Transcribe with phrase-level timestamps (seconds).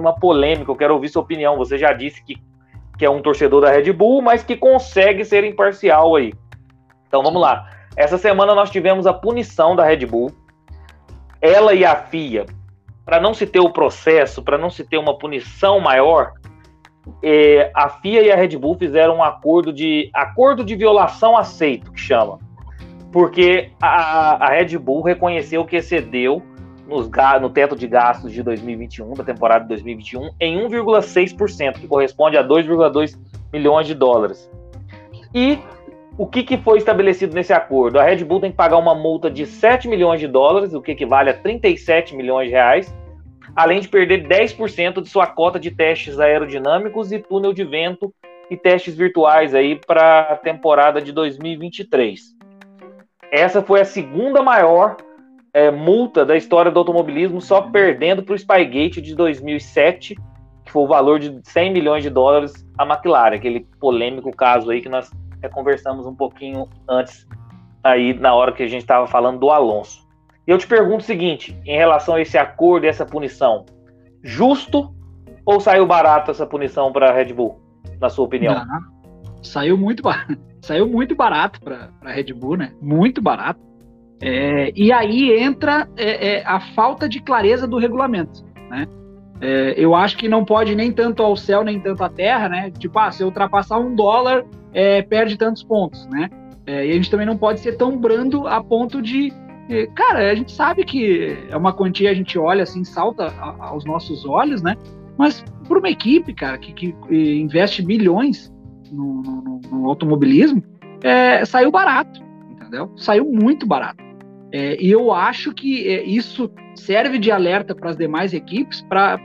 [0.00, 1.56] uma polêmica, eu quero ouvir sua opinião.
[1.56, 2.36] Você já disse que,
[2.98, 6.32] que é um torcedor da Red Bull, mas que consegue ser imparcial aí.
[7.06, 7.68] Então vamos lá.
[7.96, 10.30] Essa semana nós tivemos a punição da Red Bull.
[11.40, 12.46] Ela e a FIA,
[13.04, 16.32] para não se ter o processo, para não se ter uma punição maior,
[17.22, 21.92] é, a FIA e a Red Bull fizeram um acordo de acordo de violação aceito,
[21.92, 22.38] que chama.
[23.10, 26.42] Porque a, a Red Bull reconheceu que excedeu
[26.90, 27.08] nos,
[27.40, 32.44] no teto de gastos de 2021, da temporada de 2021, em 1,6%, que corresponde a
[32.46, 33.16] 2,2
[33.52, 34.50] milhões de dólares.
[35.32, 35.58] E
[36.18, 37.98] o que, que foi estabelecido nesse acordo?
[37.98, 40.92] A Red Bull tem que pagar uma multa de 7 milhões de dólares, o que
[40.92, 42.94] equivale a 37 milhões de reais,
[43.54, 48.12] além de perder 10% de sua cota de testes aerodinâmicos e túnel de vento
[48.50, 52.36] e testes virtuais aí para a temporada de 2023.
[53.30, 54.96] Essa foi a segunda maior
[55.52, 60.16] é, multa da história do automobilismo, só perdendo para o Spygate de 2007,
[60.64, 64.80] que foi o valor de 100 milhões de dólares a McLaren, aquele polêmico caso aí
[64.80, 65.10] que nós
[65.42, 67.26] é, conversamos um pouquinho antes,
[67.82, 70.08] aí na hora que a gente estava falando do Alonso.
[70.46, 73.66] E eu te pergunto o seguinte, em relação a esse acordo e essa punição,
[74.22, 74.94] justo
[75.44, 77.60] ou saiu barato essa punição para a Red Bull,
[78.00, 78.54] na sua opinião?
[78.54, 82.72] Não, saiu muito barato, saiu muito barato para a Red Bull, né?
[82.80, 83.69] Muito barato.
[84.22, 88.86] É, e aí entra é, é, a falta de clareza do regulamento, né?
[89.40, 92.70] É, eu acho que não pode nem tanto ao céu nem tanto à terra, né?
[92.78, 96.28] Tipo, ah, se eu ultrapassar um dólar, é, perde tantos pontos, né?
[96.66, 99.32] E a gente também não pode ser tão brando a ponto de
[99.94, 104.24] cara, a gente sabe que é uma quantia, a gente olha assim, salta aos nossos
[104.24, 104.76] olhos, né?
[105.18, 106.94] Mas para uma equipe, cara, que, que
[107.40, 108.52] investe milhões
[108.92, 110.62] no, no, no automobilismo,
[111.02, 112.92] é, saiu barato, entendeu?
[112.96, 114.09] Saiu muito barato.
[114.52, 119.18] É, e eu acho que é, isso serve de alerta para as demais equipes para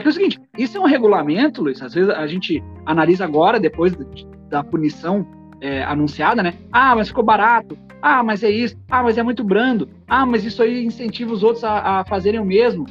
[0.00, 3.58] que é o seguinte, isso é um regulamento, Luiz, às vezes a gente analisa agora,
[3.58, 3.96] depois
[4.48, 5.26] da punição
[5.60, 6.54] é, anunciada, né?
[6.72, 7.76] Ah, mas ficou barato.
[8.02, 8.76] Ah, mas é isso.
[8.90, 9.88] Ah, mas é muito brando.
[10.08, 12.86] Ah, mas isso aí incentiva os outros a, a fazerem o mesmo.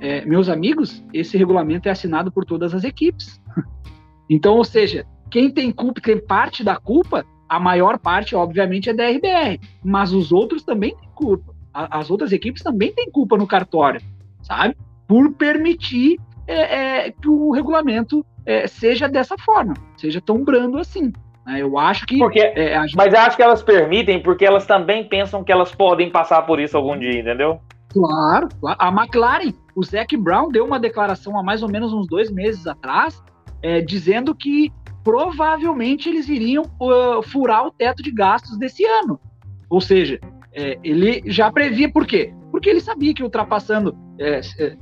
[0.00, 3.40] É, meus amigos, esse regulamento é assinado por todas as equipes.
[4.30, 8.94] Então, ou seja, quem tem culpa, quem parte da culpa, a maior parte, obviamente, é
[8.94, 9.60] da RBR.
[9.84, 11.52] Mas os outros também têm culpa.
[11.74, 14.00] As outras equipes também têm culpa no cartório,
[14.42, 14.74] sabe?
[15.06, 21.12] Por permitir é, é, que o regulamento é, seja dessa forma, seja tão brando assim.
[21.44, 21.60] Né?
[21.60, 22.16] Eu acho que.
[22.16, 22.96] Porque, é, gente...
[22.96, 26.58] Mas eu acho que elas permitem porque elas também pensam que elas podem passar por
[26.58, 27.60] isso algum dia, entendeu?
[27.90, 28.78] Claro, claro.
[28.80, 32.66] A McLaren, o Zac Brown deu uma declaração há mais ou menos uns dois meses
[32.66, 33.22] atrás,
[33.62, 39.20] é, dizendo que provavelmente eles iriam uh, furar o teto de gastos desse ano.
[39.68, 40.20] Ou seja,
[40.52, 42.32] é, ele já previa por quê?
[42.50, 44.76] Porque ele sabia que ultrapassando é, é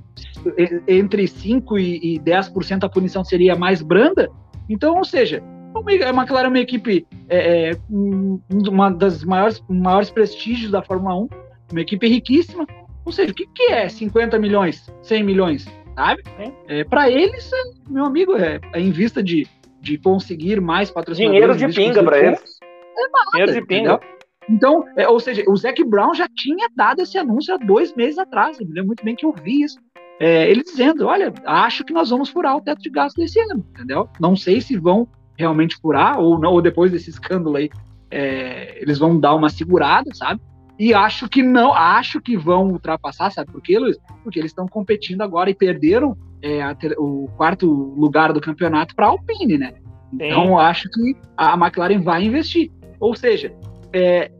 [0.88, 4.30] entre 5% e, e 10% a punição seria mais branda.
[4.68, 5.42] Então, ou seja,
[5.74, 11.28] a McLaren é uma equipe, é, é, uma das maiores, maiores prestígios da Fórmula 1,
[11.72, 12.66] uma equipe riquíssima.
[13.04, 16.22] Ou seja, o que, que é 50 milhões, 100 milhões, sabe?
[16.68, 17.56] É, Para eles, é,
[17.88, 19.46] meu amigo, é, é, em vista de,
[19.80, 21.56] de conseguir mais patrocinadores.
[21.56, 22.58] Dinheiro de pinga para eles.
[22.62, 23.94] É nada, Dinheiro de pinga.
[23.94, 24.20] Entendeu?
[24.48, 28.18] Então, é, ou seja, o Zac Brown já tinha dado esse anúncio há dois meses
[28.18, 28.58] atrás.
[28.58, 29.78] Eu me lembro muito bem que eu vi isso.
[30.18, 33.64] É, ele dizendo: Olha, acho que nós vamos furar o teto de gasto desse ano,
[33.70, 34.08] entendeu?
[34.18, 35.08] Não sei se vão
[35.38, 37.70] realmente furar, ou não, ou depois desse escândalo aí,
[38.10, 40.40] é, eles vão dar uma segurada, sabe?
[40.78, 43.98] E acho que não, acho que vão ultrapassar, sabe por quê, Luiz?
[44.22, 49.06] Porque eles estão competindo agora e perderam é, ter, o quarto lugar do campeonato para
[49.06, 49.74] a Alpine, né?
[50.12, 50.54] Então Sim.
[50.54, 52.70] acho que a McLaren vai investir.
[52.98, 53.52] Ou seja,
[53.92, 54.30] é,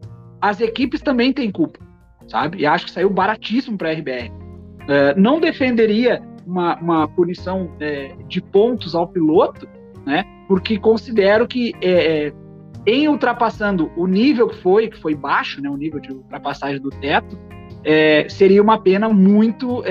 [0.41, 1.79] as equipes também têm culpa,
[2.27, 2.59] sabe?
[2.59, 4.31] E acho que saiu baratíssimo para a RBR.
[4.87, 9.67] É, não defenderia uma, uma punição é, de pontos ao piloto,
[10.05, 10.23] né?
[10.47, 12.33] Porque considero que é, é,
[12.85, 15.69] em ultrapassando o nível que foi, que foi baixo, né?
[15.69, 17.37] O nível de ultrapassagem do teto,
[18.29, 19.83] seria uma pena muito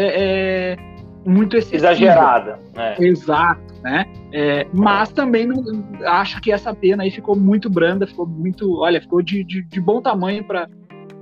[1.24, 1.92] muito excessiva.
[1.92, 2.96] exagerada, né?
[2.98, 4.04] Exato, né?
[4.32, 5.62] É, mas também não,
[6.06, 9.80] acho que essa pena aí ficou muito branda, ficou muito, olha, ficou de, de, de
[9.80, 10.68] bom tamanho para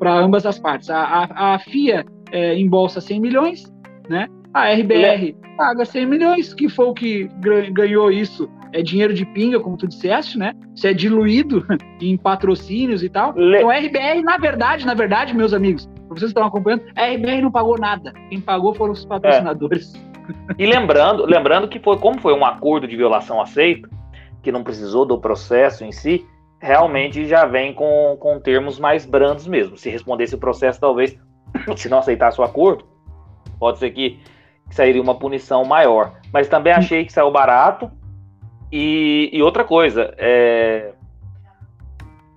[0.02, 0.90] ambas as partes.
[0.90, 3.72] A, a, a FIA é, embolsa 100 milhões,
[4.08, 4.28] né?
[4.54, 7.28] A RBR paga 100 milhões, que foi o que
[7.72, 8.48] ganhou isso.
[8.72, 10.52] É dinheiro de pinga, como tu disseste, né?
[10.74, 11.66] Isso é diluído
[12.00, 13.34] em patrocínios e tal.
[13.36, 13.58] Le...
[13.58, 17.50] Então, a RBR, na verdade, na verdade, meus amigos, vocês estão acompanhando, a RBR não
[17.50, 18.12] pagou nada.
[18.28, 19.94] Quem pagou foram os patrocinadores.
[19.94, 20.54] É.
[20.58, 23.88] E lembrando, lembrando que foi como foi um acordo de violação aceito,
[24.42, 26.26] que não precisou do processo em si,
[26.60, 29.76] realmente já vem com, com termos mais brandos mesmo.
[29.76, 31.18] Se respondesse o processo, talvez,
[31.76, 32.84] se não aceitasse o acordo,
[33.58, 34.20] pode ser que
[34.68, 36.20] que sairia uma punição maior.
[36.32, 37.90] Mas também achei que saiu barato.
[38.70, 40.92] E, e outra coisa, é,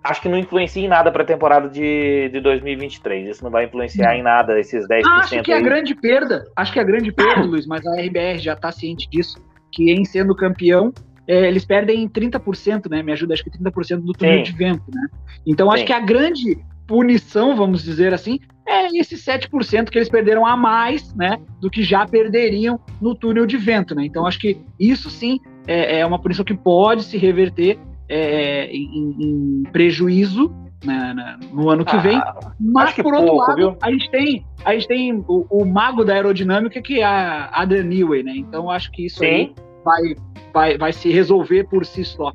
[0.03, 3.29] acho que não influencia em nada para a temporada de, de 2023.
[3.29, 5.01] Isso não vai influenciar em nada, esses 10%.
[5.05, 8.01] Acho que é a grande perda, acho que é a grande perda, Luiz, mas a
[8.01, 9.37] RBR já está ciente disso,
[9.71, 10.91] que em sendo campeão,
[11.27, 13.03] é, eles perdem 30%, né?
[13.03, 15.07] Me ajuda, acho que 30% do túnel de vento, né?
[15.45, 15.75] Então Sim.
[15.75, 16.57] acho que a grande
[16.87, 21.83] punição, vamos dizer assim, é esse 7% que eles perderam a mais, né, do que
[21.83, 24.05] já perderiam no túnel de vento, né?
[24.05, 27.79] Então acho que isso sim é, é uma punição que pode se reverter
[28.13, 30.53] é, em, em, prejuízo
[30.83, 32.17] né, no ano que vem.
[32.17, 33.77] Ah, mas por outro pouco, lado, viu?
[33.81, 37.83] a gente tem a gente tem o, o, mago da aerodinâmica que é a Adrian
[37.83, 38.33] Newey, né?
[38.35, 39.53] Então acho que isso aí
[39.83, 40.15] vai,
[40.53, 42.31] vai, vai se resolver por si só.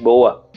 [0.00, 0.48] Boa.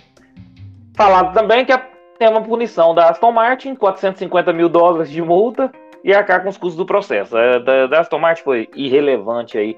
[0.95, 1.77] Falado também que a
[2.17, 5.71] tem uma punição da Aston Martin, 450 mil dólares de multa
[6.03, 7.37] e arcar com os custos do processo.
[7.37, 9.77] A da, da Aston Martin foi irrelevante aí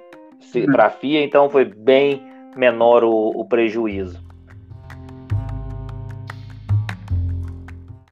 [0.55, 0.65] uhum.
[0.71, 2.21] para a FIA, então foi bem
[2.57, 4.26] menor o, o, prejuízo.